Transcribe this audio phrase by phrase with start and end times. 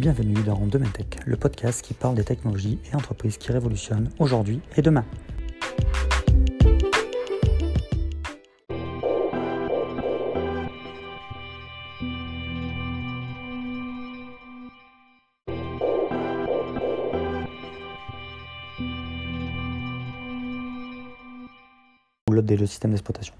[0.00, 4.62] Bienvenue dans Demain Tech, le podcast qui parle des technologies et entreprises qui révolutionnent aujourd'hui
[4.74, 5.04] et demain.
[22.64, 23.34] système d'exploitation.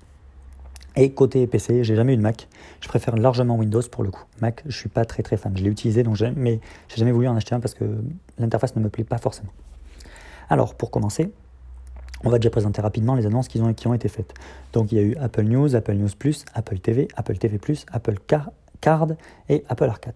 [0.96, 2.48] Et côté PC, j'ai jamais eu de Mac.
[2.80, 4.24] Je préfère largement Windows pour le coup.
[4.40, 5.56] Mac, je suis pas très très fan.
[5.56, 7.84] Je l'ai utilisé, donc j'ai, mais j'ai jamais voulu en acheter un parce que
[8.38, 9.52] l'interface ne me plaît pas forcément.
[10.48, 11.30] Alors, pour commencer,
[12.24, 14.34] on va déjà présenter rapidement les annonces qui ont, qui ont été faites.
[14.72, 17.86] Donc, il y a eu Apple News, Apple News Plus, Apple TV, Apple TV Plus,
[17.92, 19.08] Apple Card
[19.48, 20.14] et Apple Arcade.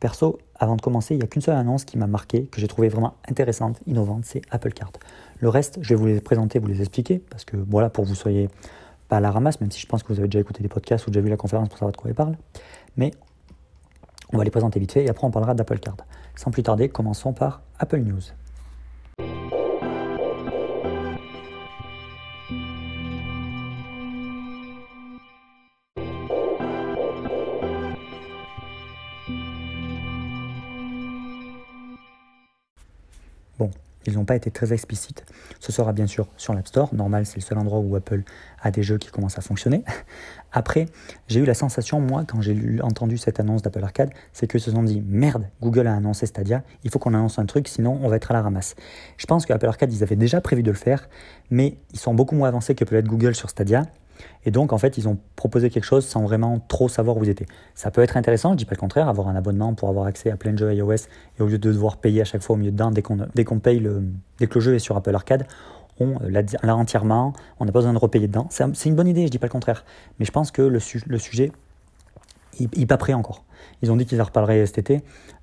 [0.00, 2.68] Perso, avant de commencer, il n'y a qu'une seule annonce qui m'a marqué, que j'ai
[2.68, 4.92] trouvé vraiment intéressante, innovante, c'est Apple Card.
[5.40, 8.08] Le reste, je vais vous les présenter, vous les expliquer, parce que voilà, pour que
[8.08, 8.48] vous soyez
[9.10, 11.06] pas à la ramasse, même si je pense que vous avez déjà écouté des podcasts
[11.06, 12.36] ou déjà vu la conférence pour savoir de quoi il parle.
[12.96, 13.10] Mais
[14.32, 15.96] on va les présenter vite fait et après on parlera d'Apple Card.
[16.36, 18.20] Sans plus tarder, commençons par Apple News.
[33.58, 33.70] Bon,
[34.06, 35.24] ils n'ont pas été très explicites.
[35.58, 36.94] Ce sera bien sûr sur l'App Store.
[36.94, 38.22] Normal, c'est le seul endroit où Apple
[38.62, 39.84] a des jeux qui commencent à fonctionner.
[40.52, 40.86] Après,
[41.28, 44.70] j'ai eu la sensation, moi, quand j'ai entendu cette annonce d'Apple Arcade, c'est qu'ils se
[44.70, 48.08] sont dit merde, Google a annoncé Stadia, il faut qu'on annonce un truc, sinon on
[48.08, 48.74] va être à la ramasse.
[49.16, 51.08] Je pense qu'Apple Arcade, ils avaient déjà prévu de le faire,
[51.50, 53.86] mais ils sont beaucoup moins avancés que peut être Google sur Stadia.
[54.44, 57.30] Et donc, en fait, ils ont proposé quelque chose sans vraiment trop savoir où ils
[57.30, 57.46] étaient.
[57.74, 60.30] Ça peut être intéressant, je dis pas le contraire, avoir un abonnement pour avoir accès
[60.30, 60.94] à plein de jeux iOS
[61.38, 63.02] et au lieu de devoir payer à chaque fois au milieu dedans, dès
[63.44, 64.02] qu'on paye le,
[64.38, 65.46] dès que le jeu est sur Apple Arcade,
[66.00, 68.48] on l'a entièrement, on n'a pas besoin de repayer dedans.
[68.50, 69.84] C'est une bonne idée, je dis pas le contraire.
[70.18, 71.52] Mais je pense que le, le sujet,
[72.58, 73.44] il n'est pas prêt encore.
[73.82, 75.02] Ils ont dit qu'ils en reparleraient cet été.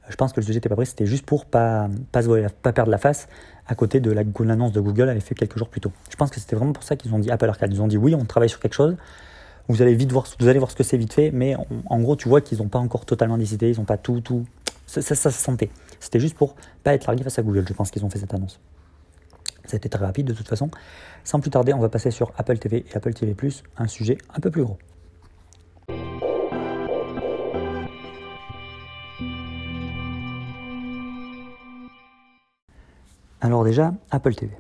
[0.09, 2.21] Je pense que le sujet n'était pas prêt, c'était juste pour pas, pas,
[2.61, 3.27] pas perdre la face
[3.67, 5.91] à côté de l'annonce de Google avait fait quelques jours plus tôt.
[6.09, 7.73] Je pense que c'était vraiment pour ça qu'ils ont dit Apple Arcade.
[7.73, 8.95] Ils ont dit oui, on travaille sur quelque chose.
[9.67, 11.55] Vous allez vite voir, vous allez voir ce que c'est vite fait, mais
[11.87, 14.45] en gros, tu vois qu'ils n'ont pas encore totalement décidé, ils n'ont pas tout, tout.
[14.85, 15.69] Ça, ça, se sentait.
[15.99, 17.65] C'était juste pour pas être largué face à Google.
[17.67, 18.61] Je pense qu'ils ont fait cette annonce.
[19.73, 20.71] Été très rapide de toute façon.
[21.25, 23.35] Sans plus tarder, on va passer sur Apple TV et Apple TV+,
[23.77, 24.77] un sujet un peu plus gros.
[33.41, 34.51] Alors déjà, Apple TV.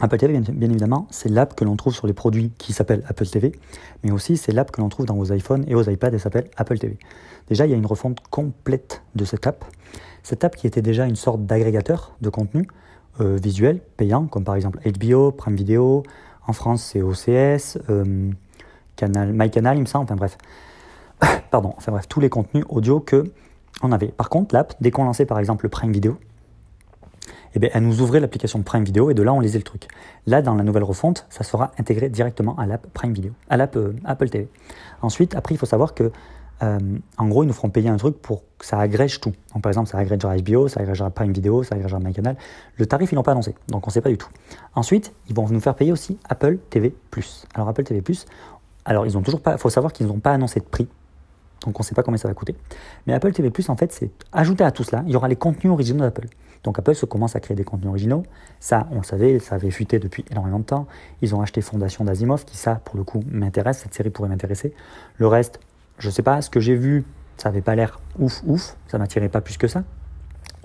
[0.00, 3.26] Apple TV, bien, évidemment, c'est l'app que l'on trouve sur les produits qui s'appellent Apple
[3.26, 3.52] TV,
[4.02, 6.50] mais aussi c'est l'app que l'on trouve dans vos iPhones et vos iPads et s'appelle
[6.56, 6.98] Apple TV.
[7.48, 9.64] Déjà, il y a une refonte complète de cette app.
[10.22, 12.66] Cette app qui était déjà une sorte d'agrégateur de contenu
[13.20, 16.02] euh, visuel payant, comme par exemple HBO, Prime Video,
[16.46, 18.30] en France c'est OCS, euh,
[18.96, 20.36] Canal, MyCanal, il me semble, enfin bref.
[21.50, 23.24] Pardon, enfin bref, tous les contenus audio que
[23.82, 24.08] on avait.
[24.08, 26.18] Par contre, l'app, dès qu'on lançait par exemple le Prime Video,
[27.54, 29.88] eh bien, elle nous ouvrait l'application Prime Video et de là, on lisait le truc.
[30.26, 33.76] Là, dans la nouvelle refonte, ça sera intégré directement à l'app Prime Video, à l'app
[33.76, 34.48] euh, Apple TV.
[35.02, 36.10] Ensuite, après, il faut savoir que,
[36.62, 36.78] euh,
[37.18, 39.32] en gros, ils nous feront payer un truc pour que ça agrège tout.
[39.54, 42.36] Donc, par exemple, ça agrégera HBO, ça agrégera Prime Video, ça agrégera MyCanal.
[42.76, 44.30] Le tarif, ils n'ont pas annoncé, donc on ne sait pas du tout.
[44.74, 46.94] Ensuite, ils vont nous faire payer aussi Apple TV+.
[47.54, 48.02] Alors, Apple TV+,
[48.84, 50.88] alors, ils ont toujours pas, faut savoir qu'ils n'ont pas annoncé de prix
[51.64, 52.54] donc on ne sait pas combien ça va coûter.
[53.06, 55.72] Mais Apple TV en fait, c'est ajouté à tout cela, il y aura les contenus
[55.72, 56.28] originaux d'Apple.
[56.62, 58.22] Donc Apple se commence à créer des contenus originaux.
[58.58, 60.86] Ça, on le savait, ça avait fuité depuis énormément de temps.
[61.20, 63.80] Ils ont acheté Fondation d'Asimov, qui ça, pour le coup, m'intéresse.
[63.80, 64.72] Cette série pourrait m'intéresser.
[65.18, 65.60] Le reste,
[65.98, 66.40] je ne sais pas.
[66.40, 67.04] Ce que j'ai vu,
[67.36, 68.76] ça n'avait pas l'air ouf, ouf.
[68.88, 69.84] Ça m'attirait pas plus que ça.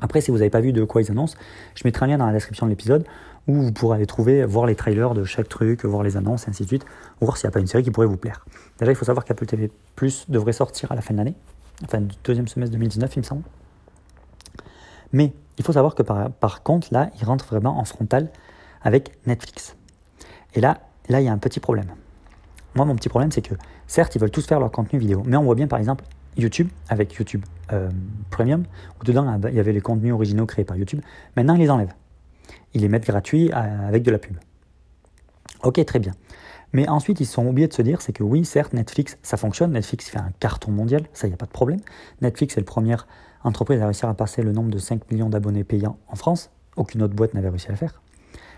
[0.02, 1.38] Après, si vous n'avez pas vu de quoi ils annoncent,
[1.76, 3.06] je mettrai un lien dans la description de l'épisode
[3.48, 6.50] où vous pourrez aller trouver, voir les trailers de chaque truc, voir les annonces, et
[6.52, 6.86] ainsi de suite,
[7.20, 8.46] voir s'il n'y a pas une série qui pourrait vous plaire.
[8.80, 11.36] Déjà, il faut savoir qu'Apple TV Plus devrait sortir à la fin de l'année,
[11.84, 13.44] enfin du deuxième semestre 2019, il me semble.
[15.12, 18.30] Mais il faut savoir que par, contre, là, il rentre vraiment en frontal
[18.82, 19.76] avec Netflix.
[20.54, 20.80] Et là,
[21.10, 21.88] là, il y a un petit problème.
[22.76, 23.56] Moi, mon petit problème, c'est que
[23.88, 26.06] certes, ils veulent tous faire leur contenu vidéo, mais on voit bien, par exemple,
[26.38, 27.90] YouTube, avec YouTube euh,
[28.30, 28.64] Premium,
[29.00, 31.02] où dedans, il y avait les contenus originaux créés par YouTube.
[31.36, 31.94] Maintenant, ils les enlèvent.
[32.74, 34.38] Ils les mettent gratuits euh, avec de la pub.
[35.64, 36.14] Ok, très bien.
[36.72, 39.72] Mais ensuite, ils sont oubliés de se dire, c'est que oui, certes, Netflix, ça fonctionne.
[39.72, 41.80] Netflix fait un carton mondial, ça, il n'y a pas de problème.
[42.22, 42.96] Netflix est le premier
[43.44, 46.52] entreprise à réussir à passer le nombre de 5 millions d'abonnés payants en France.
[46.76, 48.02] Aucune autre boîte n'avait réussi à le faire.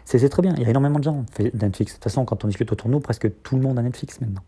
[0.04, 1.94] C'est très bien, il y a énormément de gens Netflix.
[1.94, 4.20] De toute façon, quand on discute autour de nous, presque tout le monde a Netflix
[4.20, 4.42] maintenant.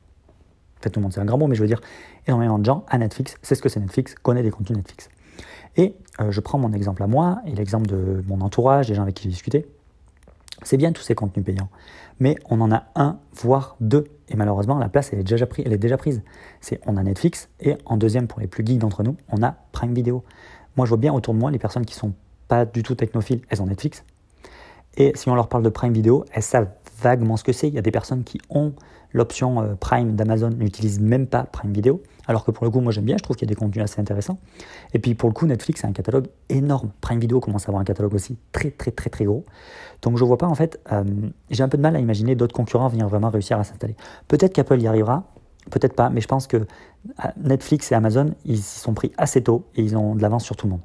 [0.84, 1.80] Fait, tout le monde, c'est un grand mot, mais je veux dire,
[2.28, 5.10] énormément de gens à Netflix, c'est ce que c'est Netflix, connaît des contenus Netflix.
[5.78, 9.04] Et euh, je prends mon exemple à moi et l'exemple de mon entourage, des gens
[9.04, 9.66] avec qui j'ai discuté.
[10.64, 11.70] C'est bien tous ces contenus payants,
[12.20, 14.06] mais on en a un, voire deux.
[14.28, 16.22] Et malheureusement, la place, elle est déjà, prise, elle est déjà prise.
[16.60, 19.56] C'est, on a Netflix, et en deuxième, pour les plus geeks d'entre nous, on a
[19.72, 20.24] Prime Video.
[20.76, 22.14] Moi, je vois bien autour de moi les personnes qui sont
[22.50, 24.04] pas du tout technophiles, elles ont Netflix.
[24.98, 26.70] Et si on leur parle de Prime Video, elles savent
[27.02, 27.68] vaguement ce que c'est.
[27.68, 28.74] Il y a des personnes qui ont
[29.14, 32.02] l'option euh, Prime d'Amazon, n'utilisent même pas Prime Video.
[32.28, 33.84] Alors que pour le coup, moi j'aime bien, je trouve qu'il y a des contenus
[33.84, 34.40] assez intéressants.
[34.94, 36.92] Et puis pour le coup, Netflix a un catalogue énorme.
[37.02, 39.46] Prime Video commence à avoir un catalogue aussi très très très très gros.
[40.02, 41.04] Donc je vois pas en fait, euh,
[41.50, 43.96] j'ai un peu de mal à imaginer d'autres concurrents venir vraiment réussir à s'installer.
[44.28, 45.24] Peut-être qu'Apple y arrivera,
[45.70, 46.64] peut-être pas, mais je pense que euh,
[47.38, 50.56] Netflix et Amazon, ils s'y sont pris assez tôt et ils ont de l'avance sur
[50.56, 50.82] tout le monde.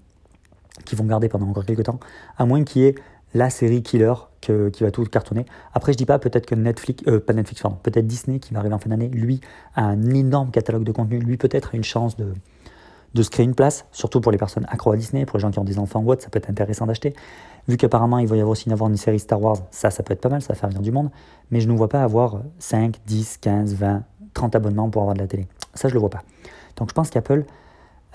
[0.84, 1.98] Qui vont garder pendant encore quelques temps,
[2.36, 2.94] à moins qu'il y ait
[3.34, 5.44] la série killer qui va tout cartonner.
[5.74, 8.60] Après, je dis pas peut-être que Netflix, euh, pas Netflix, pardon, peut-être Disney qui va
[8.60, 9.40] arriver en fin d'année, lui
[9.74, 11.18] a un énorme catalogue de contenu.
[11.18, 12.32] Lui peut-être a une chance de,
[13.14, 15.50] de se créer une place, surtout pour les personnes accro à Disney, pour les gens
[15.50, 17.14] qui ont des enfants ou autre, ça peut être intéressant d'acheter.
[17.66, 20.14] Vu qu'apparemment il va y avoir aussi avoir une série Star Wars, ça, ça peut
[20.14, 21.10] être pas mal, ça va faire venir du monde.
[21.50, 24.02] Mais je ne vois pas avoir 5, 10, 15, 20,
[24.34, 25.46] 30 abonnements pour avoir de la télé.
[25.74, 26.22] Ça, je le vois pas.
[26.76, 27.44] Donc je pense qu'Apple,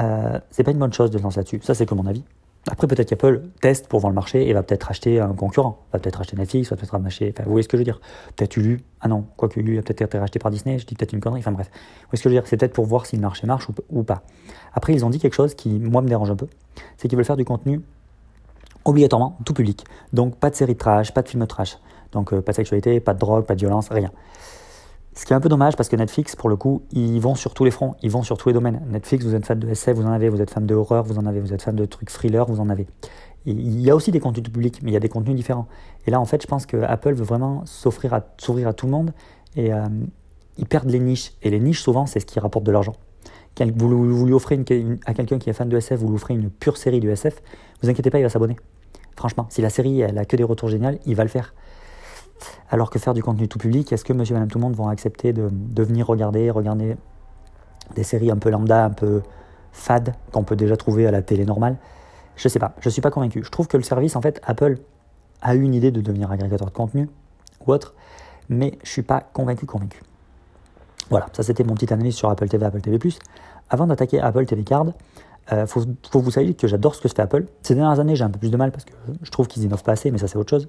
[0.01, 1.60] euh, c'est pas une bonne chose de se lancer là-dessus.
[1.63, 2.24] Ça, c'est que mon avis.
[2.71, 5.80] Après, peut-être qu'Apple teste pour voir le marché et va peut-être acheter un concurrent.
[5.92, 7.33] Va peut-être acheter Netflix, va peut-être acheter.
[7.36, 8.00] Enfin, vous voyez ce que je veux dire
[8.38, 8.80] Peut-être Hulu.
[9.01, 10.80] Ah non, quoi que Hulu a peut-être été racheté par Disney.
[10.80, 11.42] Je dis peut-être une connerie.
[11.42, 11.69] Enfin bref.
[11.74, 12.48] Vous voyez ce que je veux dire?
[12.48, 14.24] C'est peut-être pour voir si le marché marche ou, pas.
[14.74, 16.48] Après, ils ont dit quelque chose qui, moi, me dérange un peu.
[16.98, 17.81] C'est qu'ils veulent faire du contenu
[18.86, 19.83] obligatoirement tout public.
[20.13, 21.77] Donc, pas de série de trash, pas de film de trash.
[22.13, 24.12] Donc, euh, pas de sexualité, pas de drogue, pas de violence, rien.
[25.15, 27.54] Ce qui est un peu dommage parce que Netflix, pour le coup, ils vont sur
[27.54, 28.81] tous les fronts, ils vont sur tous les domaines.
[28.89, 31.19] Netflix, vous êtes fan de SF, vous en avez, vous êtes fan de horreur, vous
[31.19, 32.88] en avez, vous êtes fan de trucs thriller, vous en avez.
[33.45, 35.68] il y a aussi des contenus publics, mais il y a des contenus différents.
[36.07, 38.88] Et là, en fait, je pense que Apple veut vraiment s'offrir à, s'ouvrir à tout
[38.88, 39.13] le monde
[39.56, 39.88] et euh,
[40.57, 41.33] ils perdent les niches.
[41.44, 42.95] Et les niches, souvent, c'est ce qui rapporte de l'argent.
[43.75, 44.60] Vous, lui offrez
[45.06, 47.42] à quelqu'un qui est fan de SF, vous lui offrez une pure série de SF,
[47.83, 48.56] vous inquiétez pas, il va s'abonner.
[49.15, 51.54] Franchement, si la série, elle a que des retours géniaux, il va le faire.
[52.69, 54.75] Alors que faire du contenu tout public, est-ce que monsieur et madame tout le monde
[54.75, 55.50] vont accepter de,
[55.84, 56.98] venir regarder, regarder
[57.95, 59.22] des séries un peu lambda, un peu
[59.72, 61.78] fades, qu'on peut déjà trouver à la télé normale?
[62.36, 63.44] Je sais pas, je suis pas convaincu.
[63.44, 64.78] Je trouve que le service, en fait, Apple
[65.42, 67.10] a eu une idée de devenir agrégateur de contenu
[67.66, 67.94] ou autre,
[68.50, 70.01] mais je suis pas convaincu, convaincu.
[71.10, 72.98] Voilà, ça c'était mon petit analyse sur Apple TV, Apple TV+.
[73.69, 74.88] Avant d'attaquer Apple TV Card,
[75.51, 77.46] il euh, faut, faut, vous sachiez que j'adore ce que fait Apple.
[77.62, 79.84] Ces dernières années, j'ai un peu plus de mal parce que je trouve qu'ils innovent
[79.84, 80.68] pas assez, mais ça c'est autre chose.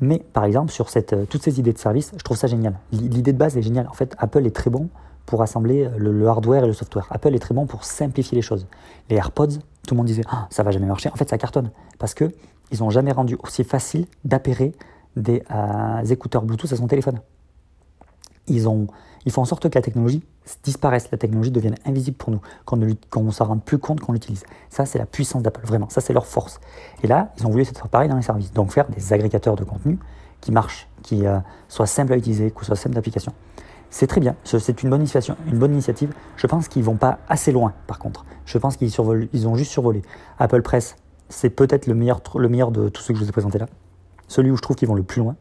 [0.00, 2.74] Mais par exemple, sur euh, toutes ces idées de service, je trouve ça génial.
[2.92, 3.86] L'idée de base est géniale.
[3.88, 4.88] En fait, Apple est très bon
[5.26, 7.06] pour assembler euh, le, hardware et le software.
[7.10, 8.66] Apple est très bon pour simplifier les choses.
[9.10, 11.10] Les AirPods, tout le monde disait ah, ça va jamais marcher.
[11.12, 12.32] En fait, ça cartonne parce que
[12.72, 14.72] ils n'ont jamais rendu aussi facile d'appairer
[15.16, 17.20] des euh, écouteurs Bluetooth à son téléphone.
[18.46, 18.88] Ils ont
[19.26, 20.22] ils font en sorte que la technologie
[20.62, 22.76] disparaisse, la technologie devienne invisible pour nous, qu'on
[23.22, 24.44] ne s'en rende plus compte qu'on l'utilise.
[24.70, 25.88] Ça, c'est la puissance d'Apple, vraiment.
[25.90, 26.60] Ça, c'est leur force.
[27.02, 28.52] Et là, ils ont voulu faire pareil dans les services.
[28.52, 29.98] Donc, faire des agrégateurs de contenu
[30.40, 31.38] qui marchent, qui euh,
[31.68, 33.32] soient simples à utiliser, qui soient simples d'application.
[33.90, 34.36] C'est très bien.
[34.44, 35.34] C'est une bonne initiative.
[35.46, 36.12] Une bonne initiative.
[36.36, 38.24] Je pense qu'ils vont pas assez loin, par contre.
[38.46, 38.90] Je pense qu'ils
[39.32, 40.02] ils ont juste survolé.
[40.38, 40.96] Apple Press,
[41.28, 43.66] c'est peut-être le meilleur, le meilleur de tous ceux que je vous ai présentés là.
[44.28, 45.34] Celui où je trouve qu'ils vont le plus loin.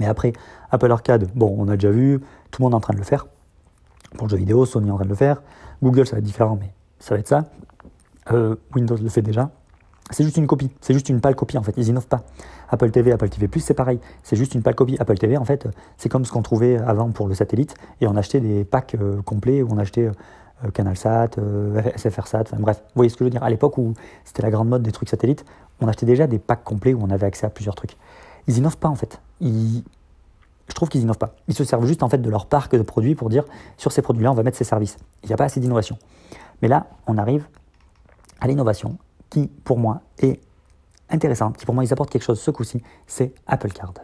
[0.00, 0.32] Mais après,
[0.70, 2.20] Apple Arcade, bon, on a déjà vu.
[2.50, 3.26] Tout le monde est en train de le faire.
[4.16, 5.42] Pour le jeu vidéo, Sony est en train de le faire.
[5.82, 7.44] Google, ça va être différent, mais ça va être ça.
[8.32, 9.50] Euh, Windows le fait déjà.
[10.10, 12.24] C'est juste une copie, c'est juste une pâle copie en fait, ils innovent pas.
[12.68, 14.96] Apple TV, Apple TV c'est pareil, c'est juste une pâle copie.
[14.98, 15.68] Apple TV en fait,
[15.98, 19.22] c'est comme ce qu'on trouvait avant pour le satellite et on achetait des packs euh,
[19.22, 20.10] complets où on achetait
[20.64, 21.36] euh, CanalSat,
[21.96, 23.44] SFRSat, enfin bref, vous voyez ce que je veux dire?
[23.44, 25.44] À l'époque où c'était la grande mode des trucs satellites,
[25.80, 27.96] on achetait déjà des packs complets où on avait accès à plusieurs trucs.
[28.48, 29.20] Ils innovent pas en fait.
[29.40, 31.34] Je trouve qu'ils n'innovent pas.
[31.48, 33.44] Ils se servent juste en fait de leur parc de produits pour dire
[33.76, 34.98] sur ces produits-là, on va mettre ces services.
[35.22, 35.98] Il n'y a pas assez d'innovation.
[36.62, 37.46] Mais là, on arrive
[38.40, 38.98] à l'innovation
[39.30, 40.40] qui, pour moi, est
[41.08, 43.94] intéressante, qui pour moi, ils apportent quelque chose ce coup-ci, c'est Apple Card.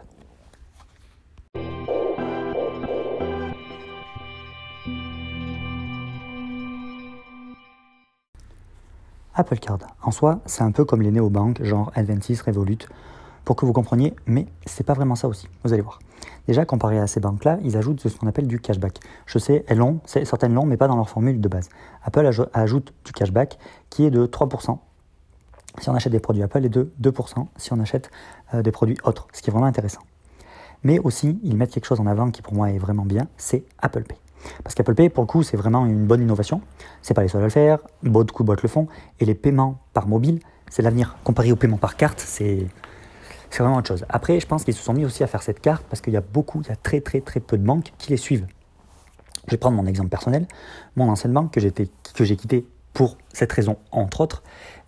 [9.33, 12.79] Apple Card, en soi, c'est un peu comme les néobanques, genre Adventis, Revolut,
[13.47, 15.47] pour que vous compreniez, mais c'est pas vraiment ça aussi.
[15.63, 15.99] Vous allez voir.
[16.47, 18.99] Déjà, comparé à ces banques-là, ils ajoutent ce qu'on appelle du cashback.
[19.25, 21.69] Je sais, elles l'ont, certaines l'ont, mais pas dans leur formule de base.
[22.03, 23.57] Apple ajoute du cashback
[23.89, 24.79] qui est de 3%
[25.79, 28.11] si on achète des produits Apple et de 2% si on achète
[28.53, 30.01] euh, des produits autres, ce qui est vraiment intéressant.
[30.83, 33.63] Mais aussi, ils mettent quelque chose en avant qui pour moi est vraiment bien, c'est
[33.79, 34.17] Apple Pay.
[34.65, 36.59] Parce qu'Apple Pay, pour le coup, c'est vraiment une bonne innovation.
[37.01, 38.87] C'est pas les seuls à le faire, beaucoup de boîtes le font,
[39.21, 40.39] et les paiements par mobile,
[40.69, 41.15] c'est l'avenir.
[41.23, 42.67] Comparé aux paiements par carte, c'est
[43.49, 44.05] c'est vraiment autre chose.
[44.09, 46.17] Après, je pense qu'ils se sont mis aussi à faire cette carte parce qu'il y
[46.17, 48.47] a beaucoup, il y a très très très peu de banques qui les suivent.
[49.47, 50.45] Je vais prendre mon exemple personnel.
[50.95, 54.43] Mon ancienne banque que j'ai quittée pour cette raison, entre autres,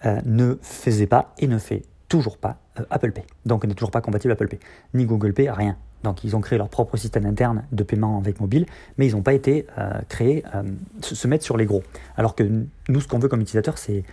[0.05, 3.23] euh, ne faisait pas et ne fait toujours pas euh, Apple Pay.
[3.45, 4.59] Donc n'est toujours pas compatible Apple Pay.
[4.93, 5.77] Ni Google Pay, rien.
[6.03, 8.65] Donc ils ont créé leur propre système interne de paiement avec mobile,
[8.97, 10.43] mais ils n'ont pas été euh, créés,
[11.01, 11.83] se mettre sur les gros.
[12.17, 12.43] Alors que
[12.87, 14.03] nous, ce qu'on veut comme utilisateur, c'est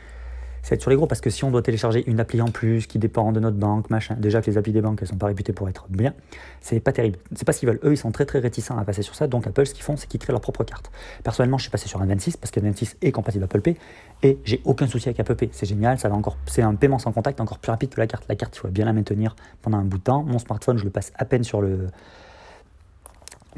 [0.66, 2.88] c'est être sur les gros parce que si on doit télécharger une appli en plus
[2.88, 5.28] qui dépend de notre banque, machin, déjà que les applis des banques elles sont pas
[5.28, 6.12] réputées pour être bien,
[6.60, 7.20] c'est pas terrible.
[7.36, 7.78] C'est pas ce qu'ils veulent.
[7.84, 9.28] Eux ils sont très très réticents à passer sur ça.
[9.28, 10.90] Donc Apple ce qu'ils font c'est qu'ils créent leur propre carte.
[11.22, 13.76] Personnellement je suis passé sur un 26 parce que 26 est compatible Apple Pay
[14.24, 15.50] et j'ai aucun souci avec Apple Pay.
[15.52, 18.08] C'est génial, ça va encore, c'est un paiement sans contact encore plus rapide que la
[18.08, 18.24] carte.
[18.28, 20.24] La carte il faut bien la maintenir pendant un bout de temps.
[20.24, 21.86] Mon smartphone je le passe à peine sur le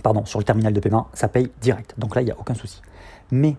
[0.03, 1.95] pardon, sur le terminal de paiement, ça paye direct.
[1.99, 2.83] Donc là, il n'y a aucun souci.
[3.31, 3.57] Mais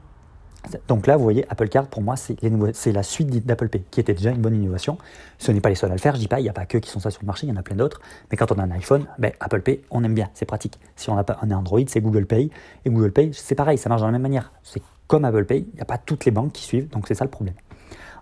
[0.87, 4.13] donc là, vous voyez, Apple Card, pour moi, c'est la suite d'Apple Pay, qui était
[4.13, 4.97] déjà une bonne innovation.
[5.37, 6.65] Ce n'est pas les seuls à le faire, je dis pas, il n'y a pas
[6.65, 8.01] que qui sont ça sur le marché, il y en a plein d'autres.
[8.29, 10.79] Mais quand on a un iPhone, ben, Apple Pay, on aime bien, c'est pratique.
[10.95, 12.51] Si on a un Android, c'est Google Pay.
[12.83, 14.51] Et Google Pay, c'est pareil, ça marche de la même manière.
[14.63, 17.15] C'est comme Apple Pay, il n'y a pas toutes les banques qui suivent, donc c'est
[17.15, 17.55] ça le problème.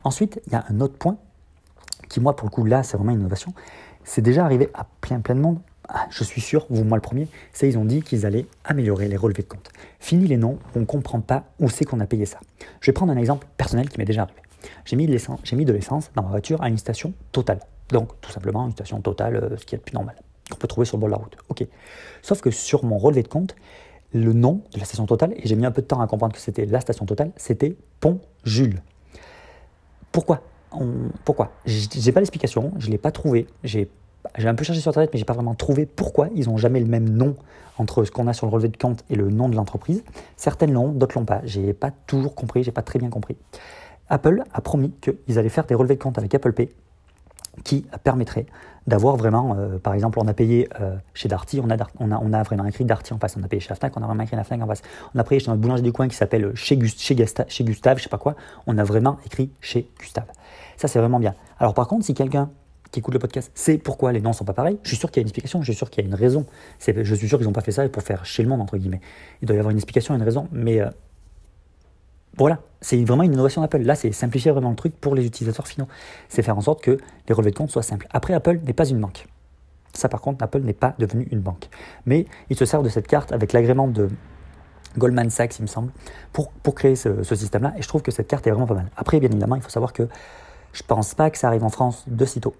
[0.03, 1.17] Ensuite, il y a un autre point,
[2.07, 3.53] qui moi, pour le coup, là, c'est vraiment une innovation.
[4.03, 5.59] C'est déjà arrivé à plein, plein de monde,
[6.09, 9.17] je suis sûr, vous moi le premier, c'est ils ont dit qu'ils allaient améliorer les
[9.17, 9.71] relevés de compte.
[9.99, 12.39] Fini les noms, on ne comprend pas où c'est qu'on a payé ça.
[12.81, 14.41] Je vais prendre un exemple personnel qui m'est déjà arrivé.
[14.85, 17.59] J'ai mis, de l'essence dans ma voiture à une station totale.
[17.89, 20.15] Donc tout simplement une station totale, euh, ce qui est le plus normal,
[20.49, 21.37] qu'on peut trouver sur le bord de la route.
[21.49, 21.65] Ok.
[22.21, 23.55] Sauf que sur mon relevé de compte,
[24.13, 26.33] le nom de la station totale, et j'ai mis un peu de temps à comprendre
[26.33, 28.81] que c'était la station totale, c'était Pont Jules.
[30.11, 30.41] Pourquoi
[31.23, 31.51] Pourquoi?
[31.65, 33.89] J'ai pas l'explication, je ne l'ai pas trouvé, j'ai
[34.37, 36.79] j'ai un peu cherché sur Internet, mais j'ai pas vraiment trouvé pourquoi ils n'ont jamais
[36.79, 37.35] le même nom
[37.77, 40.03] entre ce qu'on a sur le relevé de compte et le nom de l'entreprise.
[40.35, 41.41] Certaines l'ont, d'autres l'ont pas.
[41.43, 43.37] J'ai pas toujours compris, j'ai pas très bien compris.
[44.09, 46.69] Apple a promis qu'ils allaient faire des relevés de compte avec Apple Pay
[47.63, 48.45] qui permettraient
[48.85, 52.19] d'avoir vraiment, euh, par exemple, on a payé euh, chez Darty, on a, on, a,
[52.23, 54.23] on a vraiment écrit Darty en face, on a payé chez Fnac, on a vraiment
[54.23, 54.81] écrit la Fnac en face,
[55.13, 57.15] on a payé chez notre boulanger du coin qui s'appelle chez, chez,
[57.47, 60.27] chez Gustave, je sais pas quoi, on a vraiment écrit chez Gustave.
[60.77, 61.33] Ça, c'est vraiment bien.
[61.59, 62.49] Alors, par contre, si quelqu'un
[62.97, 64.79] qui écoutent le podcast c'est pourquoi les noms sont pas pareils.
[64.81, 66.15] Je suis sûr qu'il y a une explication, je suis sûr qu'il y a une
[66.15, 66.47] raison.
[66.79, 69.01] Je suis sûr qu'ils n'ont pas fait ça pour faire chez le monde, entre guillemets.
[69.41, 70.89] Il doit y avoir une explication, une raison, mais euh,
[72.37, 73.81] voilà, c'est vraiment une innovation d'Apple.
[73.81, 75.87] Là, c'est simplifier vraiment le truc pour les utilisateurs finaux.
[76.27, 78.07] C'est faire en sorte que les relevés de compte soient simples.
[78.09, 79.27] Après, Apple n'est pas une banque.
[79.93, 81.69] Ça, par contre, Apple n'est pas devenu une banque.
[82.07, 84.09] Mais il se sert de cette carte avec l'agrément de
[84.97, 85.91] Goldman Sachs, il me semble,
[86.33, 87.73] pour, pour créer ce, ce système-là.
[87.77, 88.89] Et je trouve que cette carte est vraiment pas mal.
[88.97, 90.07] Après, bien évidemment, il faut savoir que
[90.73, 92.53] je pense pas que ça arrive en France de sitôt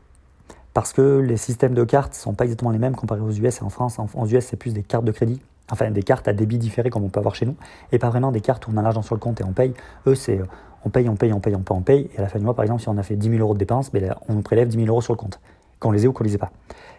[0.77, 3.62] parce que les systèmes de cartes ne sont pas exactement les mêmes comparés aux US
[3.62, 3.98] et en France.
[3.98, 5.41] En, US, c'est plus des cartes de crédit,
[5.72, 7.55] enfin des cartes à débit différé comme on peut avoir chez nous,
[7.91, 9.74] et pas vraiment des cartes où on a l'argent sur le compte et on paye.
[10.05, 10.39] Eux, c'est
[10.86, 12.46] on paye, on paye, on paye, on paye, on paye, et à la fin du
[12.46, 14.43] mois, par exemple, si on a fait 10 000 euros de dépenses, ben on nous
[14.43, 15.39] prélève 10 000 euros sur le compte,
[15.79, 16.51] qu'on les ait ou qu'on les ait pas.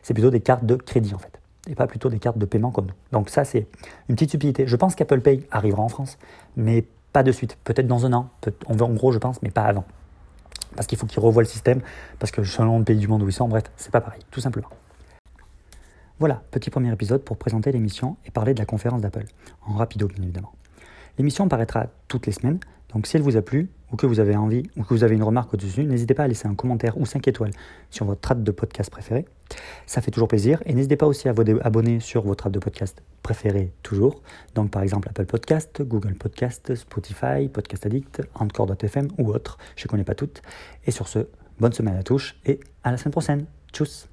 [0.02, 1.38] C'est plutôt des cartes de crédit en fait,
[1.70, 2.94] et pas plutôt des cartes de paiement comme nous.
[3.12, 3.68] Donc ça, c'est
[4.08, 4.66] une petite subtilité.
[4.66, 6.18] Je pense qu'Apple Pay arrivera en France,
[6.56, 7.56] mais pas de suite.
[7.62, 8.28] Peut-être dans un an,
[8.68, 9.84] en gros, je pense, mais pas avant
[10.74, 11.80] parce qu'il faut qu'ils revoient le système,
[12.18, 14.40] parce que selon le pays du monde où ils sont, bref, c'est pas pareil, tout
[14.40, 14.68] simplement.
[16.18, 19.26] Voilà, petit premier épisode pour présenter l'émission et parler de la conférence d'Apple,
[19.66, 20.52] en rapido bien évidemment.
[21.16, 22.58] L'émission paraîtra toutes les semaines,
[22.92, 25.14] donc si elle vous a plu, ou que vous avez envie, ou que vous avez
[25.14, 27.52] une remarque au-dessus, n'hésitez pas à laisser un commentaire ou 5 étoiles
[27.90, 29.24] sur votre trade de podcast préféré.
[29.86, 30.62] Ça fait toujours plaisir.
[30.66, 34.22] Et n'hésitez pas aussi à vous abonner sur votre app de podcast préféré toujours.
[34.54, 39.58] Donc par exemple Apple Podcast, Google Podcast, Spotify, Podcast Addict, Encore.fm ou autres.
[39.76, 40.42] Je ne connais pas toutes.
[40.86, 41.26] Et sur ce,
[41.58, 43.46] bonne semaine à tous et à la semaine prochaine.
[43.72, 44.08] Tchuss